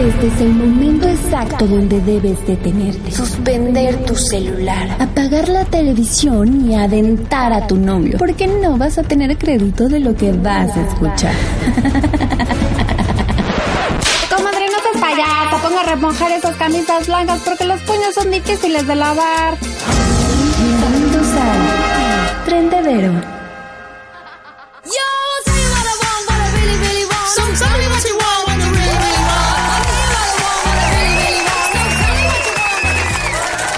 [0.00, 3.12] Este es el momento exacto donde debes detenerte.
[3.12, 4.96] Suspender tu celular.
[4.98, 8.16] Apagar la televisión y adentar a tu novio.
[8.16, 11.34] Porque no vas a tener crédito de lo que vas a escuchar.
[14.34, 18.86] Comadre, no te payasa, pongo a remojar esas camisas blancas porque los puños son difíciles
[18.86, 19.58] de lavar.
[20.62, 22.40] Bienvenidos a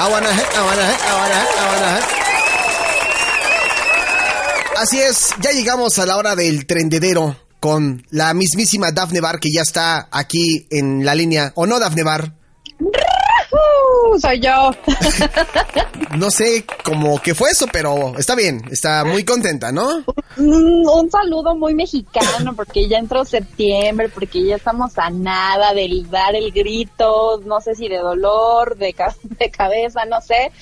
[0.09, 2.01] Trendedero.
[4.79, 9.53] Así es, ya llegamos a la hora del trendedero con la mismísima Dafne Bar que
[9.53, 11.53] ya está aquí en la línea.
[11.55, 12.35] ¿O no, Dafne Bar?
[14.21, 14.71] Soy yo.
[16.17, 20.05] no sé cómo que fue eso, pero está bien, está muy contenta, ¿no?
[20.37, 26.35] Un, saludo muy mexicano, porque ya entró septiembre, porque ya estamos a nada del dar
[26.35, 30.53] el grito, no sé si de dolor, de, de cabeza, no sé,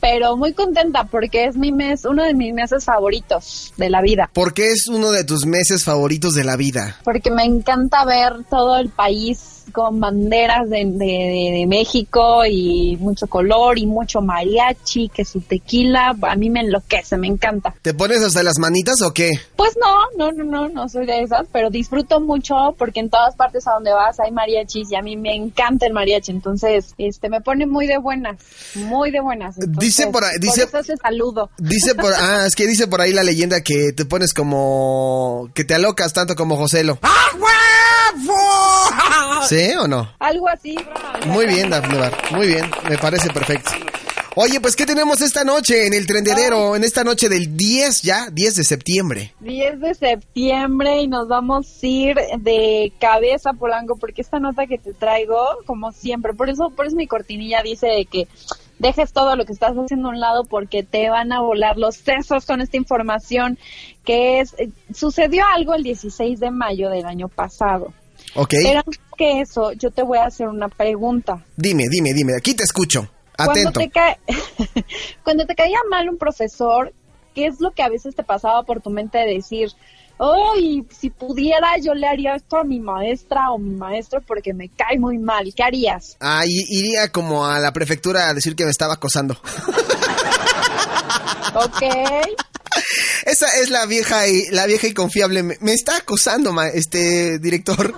[0.00, 4.30] pero muy contenta porque es mi mes, uno de mis meses favoritos de la vida.
[4.32, 6.96] ¿Por qué es uno de tus meses favoritos de la vida?
[7.04, 13.78] Porque me encanta ver todo el país con banderas de, de, México y mucho color
[13.78, 17.74] y mucho mariachi, que su tequila, a mí me enloquece, me encanta.
[17.82, 19.32] ¿Te pones hasta las manitas o qué?
[19.56, 23.36] Pues no, no, no, no, no soy de esas, pero disfruto mucho porque en todas
[23.36, 27.28] partes a donde vas hay mariachis y a mí me encanta el mariachi, entonces este
[27.28, 28.38] me pone muy de buenas,
[28.74, 29.56] muy de buenas.
[29.58, 31.50] dice por ahí, dice, por eso saludo.
[31.58, 35.64] Dice por, ah, es que dice por ahí la leyenda que te pones como, que
[35.64, 36.98] te alocas tanto como Joselo.
[37.02, 37.27] ¡Ah,
[39.46, 40.10] ¿Sí o no?
[40.18, 40.76] Algo así.
[41.26, 41.98] Muy bien, Dafne
[42.32, 43.70] Muy bien, me parece perfecto.
[44.40, 46.76] Oye, pues ¿qué tenemos esta noche en el trendedero?
[46.76, 49.34] En esta noche del 10 ya, 10 de septiembre.
[49.40, 54.78] 10 de septiembre y nos vamos a ir de cabeza, Polanco, porque esta nota que
[54.78, 58.28] te traigo, como siempre, por eso, por eso mi cortinilla dice que
[58.78, 61.96] dejes todo lo que estás haciendo a un lado porque te van a volar los
[61.96, 63.58] sesos con esta información
[64.04, 67.92] que es, eh, sucedió algo el 16 de mayo del año pasado.
[68.34, 68.54] Ok.
[68.62, 71.44] Pero antes que eso, yo te voy a hacer una pregunta.
[71.56, 73.08] Dime, dime, dime, aquí te escucho.
[73.36, 73.72] Atento.
[73.72, 74.18] Cuando te, cae,
[75.24, 76.92] cuando te caía mal un profesor,
[77.34, 79.70] ¿qué es lo que a veces te pasaba por tu mente de decir,
[80.18, 80.84] ¡ay!
[80.90, 84.98] Si pudiera, yo le haría esto a mi maestra o mi maestro porque me cae
[84.98, 85.52] muy mal.
[85.54, 86.16] ¿Qué harías?
[86.20, 89.36] Ah, iría como a la prefectura a decir que me estaba acosando.
[91.54, 91.82] ok.
[93.24, 95.42] Esa es la vieja y la vieja y confiable.
[95.42, 97.94] Me, está acosando, este director.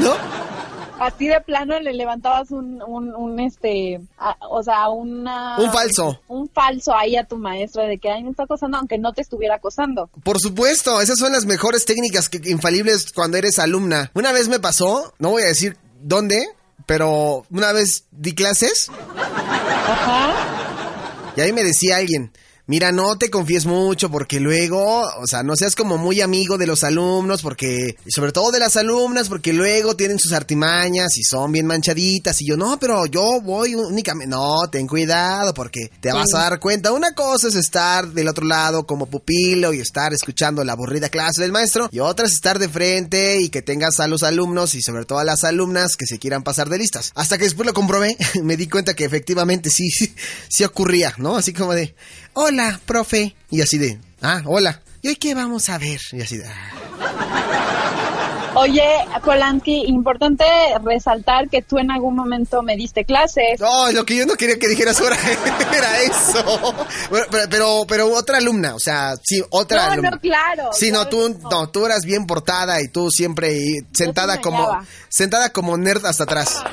[0.00, 0.38] ¿No?
[1.00, 4.00] Así de plano le levantabas un, un, este,
[4.50, 5.56] o sea, una...
[5.58, 6.20] Un falso.
[6.26, 9.22] Un falso ahí a tu maestro de que, ay, me está acosando, aunque no te
[9.22, 10.10] estuviera acosando.
[10.24, 14.10] Por supuesto, esas son las mejores técnicas que, infalibles cuando eres alumna.
[14.14, 16.44] Una vez me pasó, no voy a decir dónde,
[16.84, 18.90] pero una vez di clases.
[19.16, 20.47] Ajá.
[21.38, 22.32] Y ahí me decía alguien,
[22.68, 26.66] mira, no te confíes mucho porque luego, o sea, no seas como muy amigo de
[26.66, 31.50] los alumnos porque, sobre todo de las alumnas, porque luego tienen sus artimañas y son
[31.50, 32.40] bien manchaditas.
[32.40, 36.60] Y yo, no, pero yo voy únicamente, no, ten cuidado porque te vas a dar
[36.60, 36.92] cuenta.
[36.92, 41.42] Una cosa es estar del otro lado como pupilo y estar escuchando la aburrida clase
[41.42, 44.82] del maestro y otra es estar de frente y que tengas a los alumnos y
[44.82, 47.12] sobre todo a las alumnas que se quieran pasar de listas.
[47.14, 49.88] Hasta que después lo comprobé, me di cuenta que efectivamente sí,
[50.48, 51.36] sí ocurría, ¿no?
[51.36, 51.94] Así como de,
[52.34, 53.34] hola, profe.
[53.50, 54.80] Y así de, ah, hola.
[55.02, 56.00] ¿Y hoy qué vamos a ver?
[56.12, 57.68] Y así de, ah.
[58.54, 58.82] Oye,
[59.24, 60.44] Polanski, importante
[60.82, 63.60] resaltar que tú en algún momento me diste clases.
[63.60, 65.16] No, lo que yo no quería que dijeras ahora
[65.76, 66.74] era eso.
[67.50, 70.10] pero, pero, otra alumna, o sea, sí, otra no, alumna.
[70.10, 70.70] No, claro.
[70.72, 73.60] Sí, no, tú, no, tú eras bien portada y tú siempre
[73.92, 74.78] sentada como,
[75.08, 76.64] sentada como nerd hasta atrás.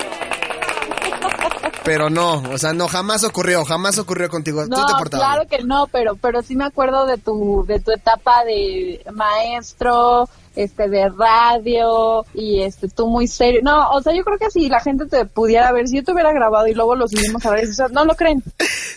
[1.85, 4.65] Pero no, o sea, no, jamás ocurrió, jamás ocurrió contigo.
[4.65, 9.05] No, claro que no, pero, pero sí me acuerdo de tu, de tu etapa de
[9.13, 13.61] maestro, este, de radio, y este, tú muy serio.
[13.63, 16.11] No, o sea, yo creo que si la gente te pudiera ver, si yo te
[16.11, 18.43] hubiera grabado y luego lo subimos a ver, no lo creen.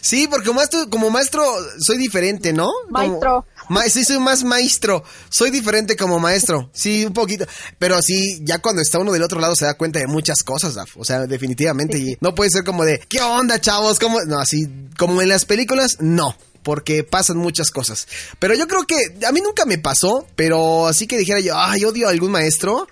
[0.01, 1.45] Sí, porque maestro, como maestro
[1.81, 2.69] soy diferente, ¿no?
[2.89, 3.45] Maestro
[3.89, 5.03] sí, soy más maestro.
[5.31, 6.71] Soy diferente como maestro.
[6.73, 7.47] Sí, un poquito.
[7.79, 10.75] Pero sí, ya cuando está uno del otro lado se da cuenta de muchas cosas,
[10.75, 10.97] Daf.
[10.97, 11.99] O sea, definitivamente.
[11.99, 13.99] Y no puede ser como de, ¿qué onda, chavos?
[13.99, 14.21] ¿Cómo?
[14.27, 14.67] No, así,
[14.99, 18.07] como en las películas, no porque pasan muchas cosas.
[18.39, 18.97] Pero yo creo que
[19.27, 22.87] a mí nunca me pasó, pero así que dijera yo, ay, odio a algún maestro,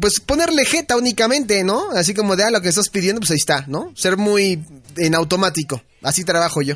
[0.00, 1.90] pues ponerle jeta únicamente, ¿no?
[1.92, 3.92] Así como de, ah, lo que estás pidiendo, pues ahí está, ¿no?
[3.96, 4.62] Ser muy
[4.96, 5.82] en automático.
[6.04, 6.74] Así trabajo yo.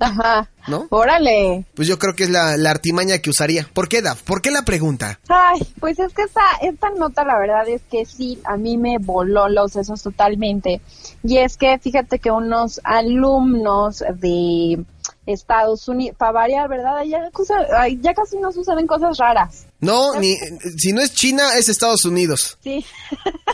[0.00, 0.50] Ajá.
[0.66, 0.86] ¿No?
[0.90, 1.64] Órale.
[1.74, 3.66] Pues yo creo que es la, la artimaña que usaría.
[3.72, 4.22] ¿Por qué, Daf?
[4.22, 5.18] ¿Por qué la pregunta?
[5.28, 8.98] Ay, pues es que esta, esta nota la verdad es que sí, a mí me
[8.98, 10.80] voló los sesos totalmente.
[11.22, 14.84] Y es que fíjate que unos alumnos de
[15.26, 17.02] Estados Unidos, para variar, ¿verdad?
[17.06, 19.66] Ya, cosa- ay, ya casi no suceden cosas raras.
[19.80, 20.36] No, ni
[20.76, 22.58] si no es China, es Estados Unidos.
[22.62, 22.84] Sí.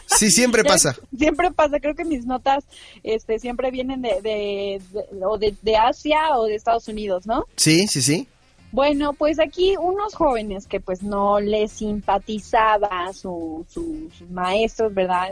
[0.06, 0.96] Sí, siempre pasa.
[1.16, 2.64] Siempre pasa, creo que mis notas
[3.02, 7.44] este siempre vienen de, de, de- o de, de Asia o de Estados Unidos, ¿no?
[7.56, 8.26] Sí, sí, sí.
[8.72, 15.28] Bueno, pues aquí unos jóvenes que pues no les simpatizaba su, su- sus maestros, ¿verdad?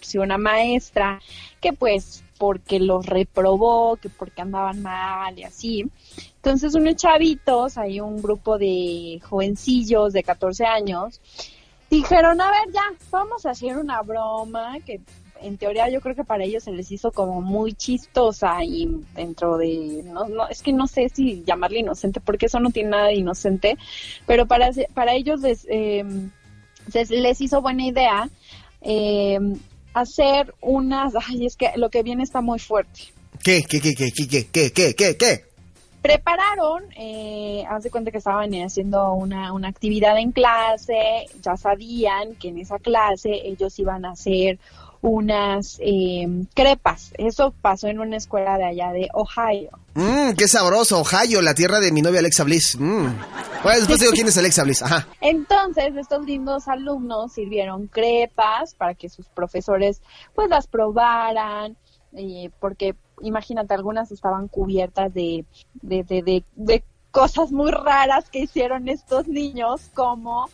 [0.00, 1.20] Si una maestra
[1.60, 5.86] que pues porque los reprobó, que porque andaban mal y así.
[6.36, 11.22] Entonces unos chavitos, hay un grupo de jovencillos de 14 años,
[11.90, 15.00] dijeron, a ver ya, vamos a hacer una broma que
[15.40, 19.56] en teoría yo creo que para ellos se les hizo como muy chistosa y dentro
[19.56, 23.06] de, no, no, es que no sé si llamarle inocente porque eso no tiene nada
[23.06, 23.78] de inocente,
[24.26, 26.04] pero para, para ellos les, eh,
[26.90, 28.28] se les hizo buena idea
[28.82, 29.40] eh,
[29.94, 33.12] hacer unas, ay, es que lo que viene está muy fuerte.
[33.42, 35.44] ¿Qué, qué, qué, qué, qué, qué, qué, qué,
[36.04, 42.34] prepararon, eh, haz de cuenta que estaban haciendo una, una actividad en clase, ya sabían
[42.34, 44.58] que en esa clase ellos iban a hacer
[45.00, 47.14] unas eh, crepas.
[47.16, 49.70] Eso pasó en una escuela de allá de Ohio.
[49.94, 52.76] Mmm, qué sabroso, Ohio, la tierra de mi novia Alexa Bliss.
[52.78, 53.06] Mm.
[53.62, 54.82] Bueno, después digo quién es Alexa Bliss.
[54.82, 55.06] Ajá.
[55.20, 60.02] Entonces, estos lindos alumnos sirvieron crepas para que sus profesores
[60.34, 61.76] pues las probaran,
[62.12, 65.44] eh, porque imagínate, algunas estaban cubiertas de,
[65.74, 70.50] de, de, de, de cosas muy raras que hicieron estos niños, como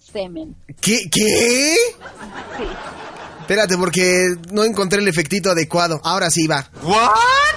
[0.00, 0.56] semen.
[0.80, 1.08] ¿Qué?
[1.10, 1.76] ¿Qué?
[2.56, 2.64] Sí.
[3.40, 6.00] Espérate, porque no encontré el efectito adecuado.
[6.02, 6.68] Ahora sí va.
[6.82, 7.10] ¿What?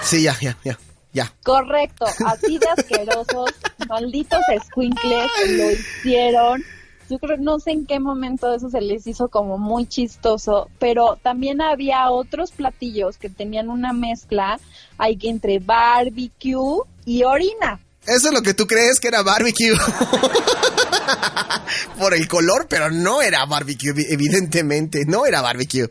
[0.04, 0.78] Sí, ya, ya, ya.
[1.14, 1.34] Ya.
[1.44, 3.52] Correcto, así de asquerosos,
[3.88, 6.64] malditos squinkles lo hicieron.
[7.10, 11.20] Yo creo, no sé en qué momento eso se les hizo como muy chistoso, pero
[11.22, 14.60] también había otros platillos que tenían una mezcla
[14.98, 17.80] hay que entre barbecue y orina.
[18.06, 19.74] Eso es lo que tú crees que era barbecue.
[22.00, 25.90] Por el color, pero no era barbecue, evidentemente, no era barbecue.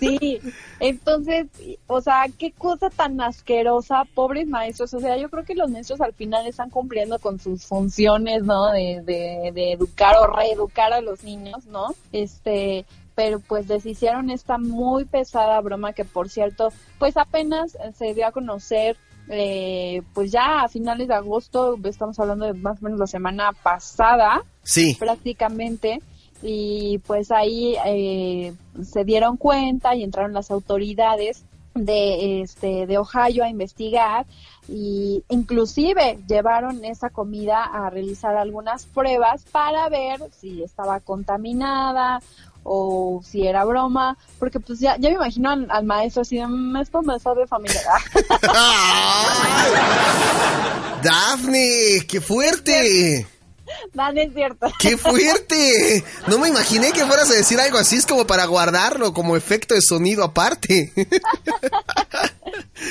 [0.00, 0.40] Sí,
[0.80, 1.46] entonces,
[1.86, 4.94] o sea, qué cosa tan asquerosa, pobres maestros.
[4.94, 8.72] O sea, yo creo que los maestros al final están cumpliendo con sus funciones, ¿no?
[8.72, 11.94] De, de, de educar o reeducar a los niños, ¿no?
[12.12, 18.14] Este, pero pues les hicieron esta muy pesada broma que, por cierto, pues apenas se
[18.14, 18.96] dio a conocer
[19.28, 23.52] eh, pues ya a finales de agosto, estamos hablando de más o menos la semana
[23.52, 24.96] pasada, sí.
[24.98, 26.00] prácticamente,
[26.42, 28.52] y pues ahí eh,
[28.82, 31.44] se dieron cuenta y entraron las autoridades
[31.74, 34.26] de este de Ohio a investigar
[34.68, 42.20] y inclusive llevaron esa comida a realizar algunas pruebas para ver si estaba contaminada
[42.64, 47.02] o si era broma, porque pues ya, ya me imagino al, maestro así "Mm, esto
[47.02, 48.00] me sabe familiar.
[51.02, 53.26] Daphne, qué fuerte.
[53.94, 54.66] no, no es cierto.
[54.78, 56.04] ¡Qué fuerte!
[56.26, 59.74] No me imaginé que fueras a decir algo así, es como para guardarlo como efecto
[59.74, 60.92] de sonido aparte.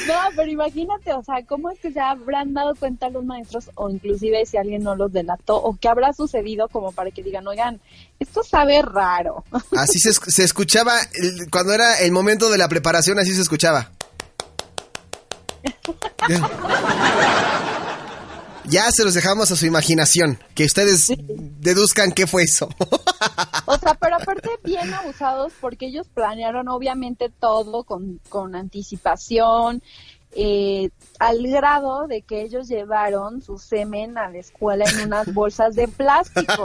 [0.06, 3.90] No, pero imagínate, o sea, ¿cómo es que se habrán dado cuenta los maestros o
[3.90, 7.80] inclusive si alguien no los delató o qué habrá sucedido como para que digan, oigan,
[8.20, 9.44] esto sabe raro?
[9.78, 13.92] Así se, se escuchaba, el- cuando era el momento de la preparación, así se escuchaba.
[18.69, 18.92] Ya.
[18.92, 22.69] Se los dejamos a su imaginación, que ustedes deduzcan qué fue eso.
[23.66, 29.81] O sea, pero aparte bien abusados porque ellos planearon obviamente todo con, con anticipación,
[30.40, 35.76] eh, al grado de que ellos llevaron su semen a la escuela en unas bolsas
[35.76, 36.64] de plástico.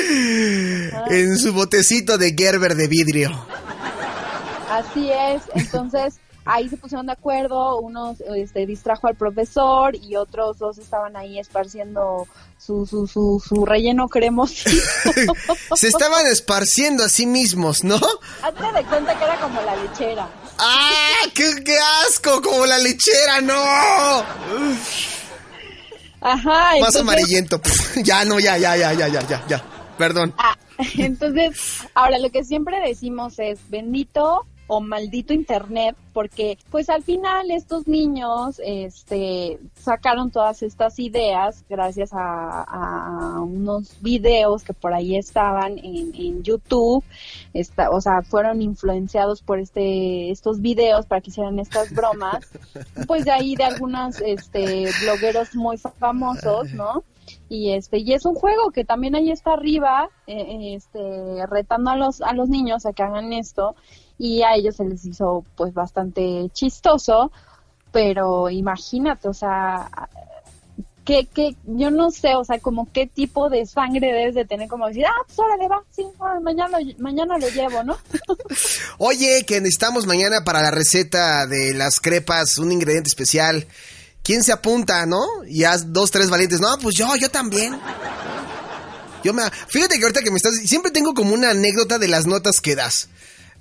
[1.10, 3.30] en su botecito de Gerber de vidrio.
[4.70, 10.58] Así es, entonces ahí se pusieron de acuerdo, uno este, distrajo al profesor y otros
[10.58, 12.26] dos estaban ahí esparciendo
[12.58, 14.70] su, su, su, su relleno cremosito.
[15.76, 17.96] Se estaban esparciendo a sí mismos, ¿no?
[18.42, 20.28] Hazte de cuenta que era como la lechera.
[20.58, 21.26] ¡Ah!
[21.34, 22.40] ¡Qué, qué asco!
[22.40, 23.54] Como la lechera, no.
[26.20, 27.60] Ajá, Más entonces, amarillento.
[28.02, 29.64] Ya, no, ya, ya, ya, ya, ya, ya, ya.
[29.98, 30.34] Perdón.
[30.38, 30.56] ah,
[30.98, 31.56] entonces,
[31.94, 37.86] ahora lo que siempre decimos es, bendito o maldito internet porque pues al final estos
[37.86, 46.14] niños este sacaron todas estas ideas gracias a, unos videos que por ahí estaban en,
[46.14, 47.04] en YouTube.
[47.52, 52.40] Esta, o sea fueron influenciados por este estos videos para que hicieran estas bromas.
[53.06, 57.04] Pues de ahí de algunos este blogueros muy famosos no
[57.48, 61.96] y este y es un juego que también ahí está arriba eh, este retando a
[61.96, 63.74] los a los niños a que hagan esto
[64.18, 67.32] y a ellos se les hizo pues bastante chistoso,
[67.92, 69.88] pero imagínate, o sea,
[71.04, 74.68] que, que yo no sé, o sea, como qué tipo de sangre debes de tener,
[74.68, 76.04] como decir, ah, pues órale, va, sí,
[76.42, 77.98] mañana, mañana lo llevo, ¿no?
[78.98, 83.66] Oye, que necesitamos mañana para la receta de las crepas un ingrediente especial.
[84.22, 85.22] ¿Quién se apunta, no?
[85.46, 86.58] Y haz dos, tres valientes.
[86.58, 87.78] No, pues yo, yo también.
[89.22, 89.42] Yo me...
[89.68, 90.54] Fíjate que ahorita que me estás...
[90.64, 93.10] Siempre tengo como una anécdota de las notas que das.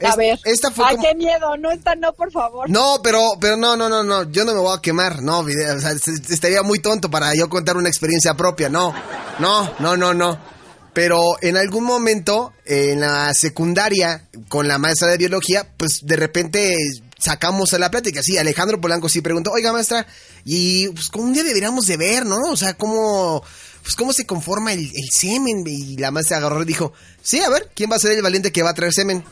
[0.02, 0.40] A ver.
[0.44, 1.56] Esta fue Ay, qué miedo.
[1.58, 2.70] No, esta no, por favor.
[2.70, 4.30] No, pero, pero no, no, no, no.
[4.32, 5.22] Yo no me voy a quemar.
[5.22, 8.70] No, o sea, estaría muy tonto para yo contar una experiencia propia.
[8.70, 8.94] No,
[9.40, 10.54] no, no, no, no.
[10.94, 16.76] Pero en algún momento, en la secundaria, con la maestra de biología, pues de repente
[17.18, 18.22] sacamos a la plática.
[18.22, 20.06] Sí, Alejandro Polanco sí preguntó, oiga maestra,
[20.46, 22.38] y pues como un día deberíamos de ver, ¿no?
[22.52, 23.44] O sea, cómo,
[23.84, 25.64] pues cómo se conforma el, el semen.
[25.68, 28.52] Y la maestra agarró y dijo, sí, a ver, ¿quién va a ser el valiente
[28.52, 29.24] que va a traer semen?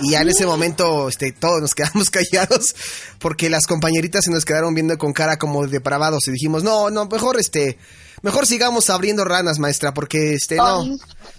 [0.00, 2.74] Y ya en ese momento este, todos nos quedamos callados
[3.18, 7.06] porque las compañeritas se nos quedaron viendo con cara como depravados y dijimos, no, no,
[7.06, 7.78] mejor este,
[8.22, 10.84] mejor sigamos abriendo ranas, maestra, porque este, no.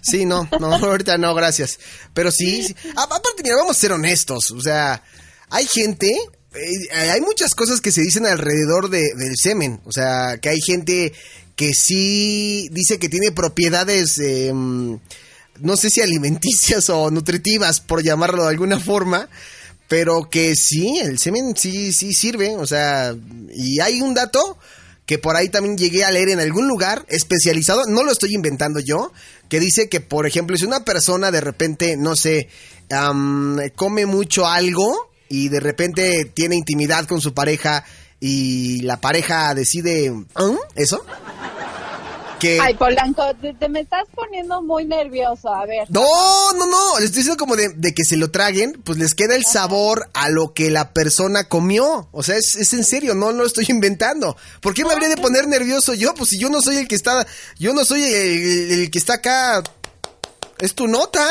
[0.01, 1.79] Sí, no, no, ahorita no, gracias.
[2.13, 5.03] Pero sí, aparte, mira, vamos a ser honestos, o sea,
[5.49, 6.13] hay gente,
[6.53, 10.59] eh, hay muchas cosas que se dicen alrededor de, del semen, o sea, que hay
[10.59, 11.13] gente
[11.59, 14.17] que sí dice que tiene propiedades...
[14.19, 19.27] Eh, no sé si alimenticias o nutritivas, por llamarlo de alguna forma,
[19.89, 23.13] pero que sí, el semen sí, sí sirve, o sea,
[23.53, 24.57] y hay un dato
[25.05, 28.79] que por ahí también llegué a leer en algún lugar especializado, no lo estoy inventando
[28.79, 29.11] yo,
[29.49, 32.47] que dice que, por ejemplo, si una persona de repente, no sé,
[33.75, 37.83] come mucho algo y de repente tiene intimidad con su pareja
[38.19, 40.57] y la pareja decide, ¿Mm?
[40.75, 41.05] ¿eso?
[42.61, 43.23] Ay, Polanco,
[43.59, 45.89] te, me estás poniendo muy nervioso, a ver.
[45.89, 46.03] No,
[46.53, 49.43] no, no, les estoy diciendo como de, que se lo traguen, pues les queda el
[49.45, 52.07] sabor a lo que la persona comió.
[52.11, 54.37] O sea, es, en serio, no, no lo estoy inventando.
[54.61, 56.13] ¿Por qué me habría de poner nervioso yo?
[56.13, 57.25] Pues si yo no soy el que está,
[57.57, 59.61] yo no soy el que está acá.
[60.59, 61.25] Es tu nota.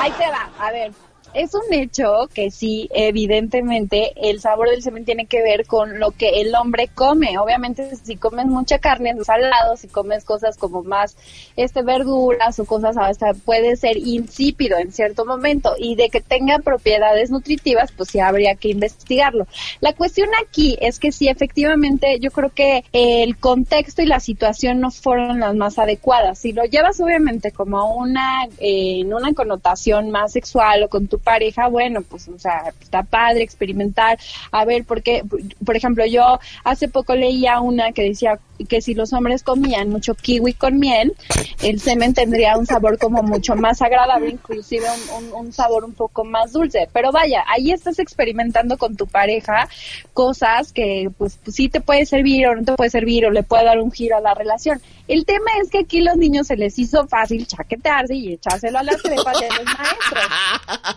[0.00, 0.92] Ahí te va, a ver
[1.34, 6.10] es un hecho que sí, evidentemente, el sabor del semen tiene que ver con lo
[6.10, 7.38] que el hombre come.
[7.38, 11.16] Obviamente, si comes mucha carne, salado, si comes cosas como más
[11.56, 16.58] este verduras o cosas hasta puede ser insípido en cierto momento y de que tenga
[16.58, 19.46] propiedades nutritivas, pues sí habría que investigarlo.
[19.80, 24.80] La cuestión aquí es que sí, efectivamente, yo creo que el contexto y la situación
[24.80, 26.38] no fueron las más adecuadas.
[26.38, 31.17] Si lo llevas obviamente como una eh, en una connotación más sexual o con tu
[31.18, 34.18] pareja, bueno, pues, o sea, está padre experimentar,
[34.52, 35.22] a ver, porque,
[35.64, 40.14] por ejemplo, yo hace poco leía una que decía que si los hombres comían mucho
[40.14, 41.14] kiwi con miel,
[41.62, 44.86] el semen tendría un sabor como mucho más agradable, inclusive
[45.34, 46.88] un, sabor un poco más dulce.
[46.92, 49.68] Pero vaya, ahí estás experimentando con tu pareja
[50.12, 53.42] cosas que pues, pues sí te puede servir o no te puede servir o le
[53.42, 54.80] puede dar un giro a la relación.
[55.06, 58.82] El tema es que aquí los niños se les hizo fácil chaquetearse y echárselo a
[58.82, 60.24] las trepas de los maestros.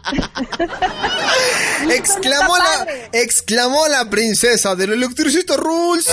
[1.89, 6.07] exclamó la, exclamó la princesa del electricista Rules.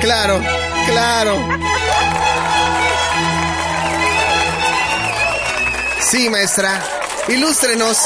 [0.00, 0.40] Claro.
[0.86, 1.48] Claro.
[6.10, 6.82] Sí, maestra.
[7.28, 7.96] Ilústrenos.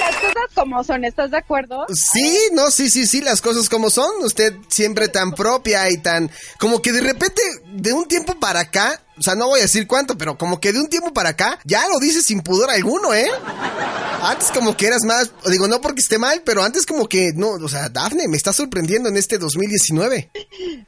[0.00, 1.86] Las cosas como son, ¿estás de acuerdo?
[1.92, 4.10] Sí, no, sí, sí, sí, las cosas como son.
[4.22, 6.30] Usted siempre tan propia y tan...
[6.58, 9.86] Como que de repente, de un tiempo para acá, o sea, no voy a decir
[9.86, 13.12] cuánto, pero como que de un tiempo para acá, ya lo dices sin pudor alguno,
[13.14, 13.28] ¿eh?
[14.22, 17.50] Antes como que eras más, digo, no porque esté mal, pero antes como que, no,
[17.50, 20.30] o sea, Dafne, me está sorprendiendo en este 2019.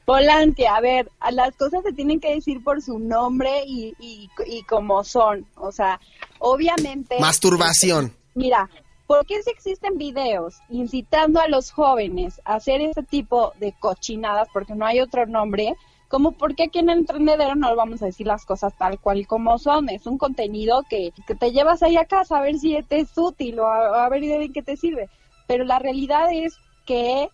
[0.04, 5.04] Polanque, a ver, las cosas se tienen que decir por su nombre y, y, como
[5.04, 6.00] son, o sea,
[6.38, 7.18] obviamente...
[7.20, 8.12] Masturbación.
[8.34, 8.68] Mira,
[9.06, 14.49] ¿por qué si existen videos incitando a los jóvenes a hacer ese tipo de cochinadas,
[14.52, 15.76] porque no hay otro nombre,
[16.11, 19.59] como porque aquí en el emprendedero no vamos a decir las cosas tal cual como
[19.59, 23.17] son, es un contenido que, te llevas ahí a casa a ver si te es
[23.17, 25.09] útil o a, ver de qué te sirve,
[25.47, 27.29] pero la realidad es que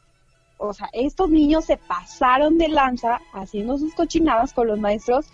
[0.58, 5.26] o sea, estos niños se pasaron de lanza haciendo sus cochinadas con los maestros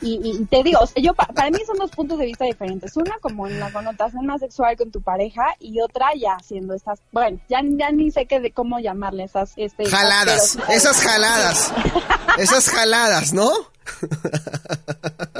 [0.00, 2.96] y, te digo, o sea, yo para mí son dos puntos de vista diferentes.
[2.96, 7.00] Una como en la connotación más sexual con tu pareja y otra ya haciendo estas,
[7.10, 11.72] bueno, ya, ya ni sé qué de cómo llamarle esas este, jaladas, esas jaladas.
[12.38, 13.50] esas jaladas, ¿no?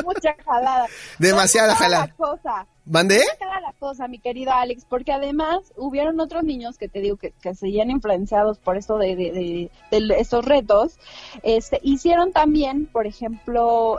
[0.04, 0.87] Mucha jalada.
[1.19, 2.09] Demasiada jalada.
[2.16, 2.66] Cosa.
[2.87, 3.23] ¿Mandé?
[3.41, 7.55] la cosa, mi querido Alex, porque además hubieron otros niños que te digo que, que
[7.55, 9.71] seguían influenciados por esto de, de,
[10.19, 10.99] estos retos.
[11.43, 13.99] Este, hicieron también, por ejemplo,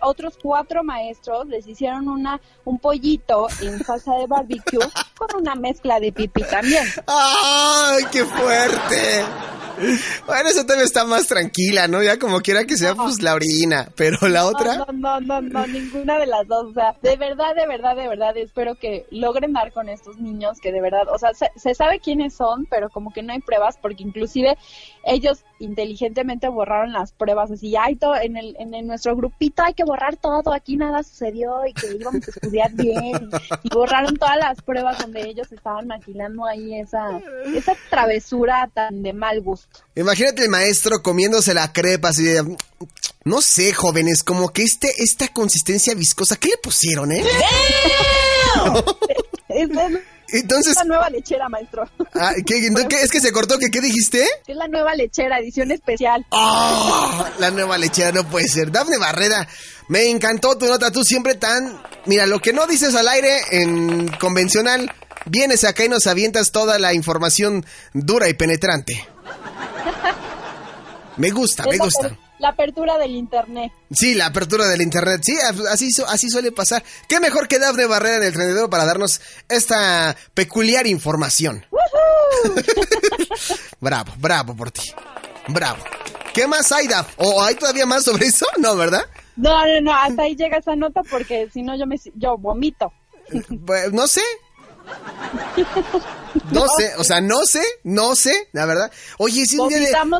[0.00, 6.00] otros cuatro maestros les hicieron una un pollito en salsa de barbecue con una mezcla
[6.00, 6.84] de pipí también.
[7.06, 9.24] ¡Ay, qué fuerte!
[10.26, 12.02] Bueno, eso también está más tranquila, ¿no?
[12.02, 13.88] Ya como quiera que sea, pues la orina.
[13.96, 14.76] Pero la otra.
[14.76, 16.70] No, no, no, no, ninguna de las dos.
[16.70, 20.58] O sea, de verdad, de verdad, de verdad, espero que logren dar con estos niños
[20.60, 23.76] que de verdad, o sea, se, sabe quiénes son, pero como que no hay pruebas,
[23.80, 24.56] porque inclusive
[25.04, 27.50] ellos inteligentemente borraron las pruebas.
[27.50, 31.66] Así, hay todo, en, el, en nuestro grupito hay que borrar todo, aquí nada sucedió
[31.66, 33.30] y que íbamos a estudiar bien.
[33.62, 37.20] Y, borraron todas las pruebas donde ellos estaban maquilando ahí esa,
[37.54, 39.80] esa travesura tan de mal gusto.
[39.94, 42.56] Imagínate el maestro comiéndose la crepa así de...
[43.24, 47.22] No sé, jóvenes, como que este, esta consistencia viscosa, ¿qué le pusieron, eh?
[50.30, 51.88] Entonces, es la nueva lechera, maestro.
[52.14, 52.70] Ah, ¿qué,
[53.02, 53.58] ¿Es que se cortó?
[53.58, 54.26] ¿Qué, ¿Qué dijiste?
[54.46, 56.26] Es la nueva lechera, edición especial.
[56.30, 57.26] ¡Oh!
[57.38, 58.70] La nueva lechera no puede ser.
[58.70, 59.48] Dafne Barrera,
[59.88, 60.90] me encantó tu nota.
[60.90, 61.80] Tú siempre tan...
[62.06, 64.92] Mira, lo que no dices al aire en convencional,
[65.26, 69.02] vienes acá y nos avientas toda la información dura y penetrante.
[71.16, 72.16] Me gusta, me gusta.
[72.38, 73.72] La apertura del internet.
[73.90, 75.20] Sí, la apertura del internet.
[75.24, 75.36] Sí,
[75.70, 76.84] así, así suele pasar.
[77.08, 81.66] ¿Qué mejor que Dafne Barrera en el trendedero para darnos esta peculiar información?
[83.80, 84.82] bravo, bravo por ti.
[85.48, 85.82] Bravo.
[86.32, 87.14] ¿Qué más hay, Daf?
[87.16, 88.46] ¿O hay todavía más sobre eso?
[88.58, 89.02] No, ¿verdad?
[89.36, 92.92] No, no, no, hasta ahí llega esa nota porque si no yo me yo vomito.
[93.64, 94.22] Pues, no sé,
[96.50, 98.90] no sé, o sea, no sé, no sé, la verdad.
[99.18, 99.70] Oye, si un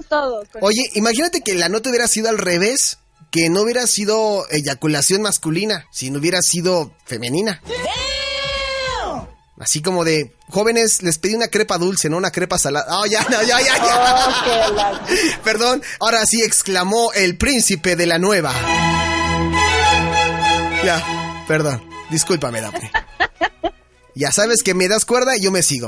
[0.09, 0.47] todos.
[0.61, 2.99] Oye, imagínate que la nota hubiera sido al revés,
[3.31, 7.62] que no hubiera sido eyaculación masculina, sino hubiera sido femenina.
[9.61, 13.00] Así como de, jóvenes, les pedí una crepa dulce, no una crepa salada.
[13.00, 15.00] Oh, ya, no, ya, ya, ya.
[15.45, 18.53] Perdón, ahora sí exclamó el príncipe de la nueva.
[20.85, 22.91] Ya, perdón, discúlpame, Daphne.
[24.15, 25.87] Ya sabes que me das cuerda y yo me sigo.